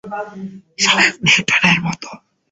[0.83, 2.09] স্বয়ং নিউটনের মতো।